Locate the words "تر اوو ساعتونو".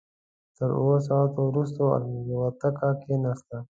0.55-1.43